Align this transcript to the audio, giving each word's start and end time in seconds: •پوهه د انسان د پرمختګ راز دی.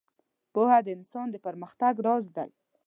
•پوهه 0.53 0.79
د 0.85 0.87
انسان 0.97 1.27
د 1.31 1.35
پرمختګ 1.45 1.93
راز 2.05 2.25
دی. 2.35 2.49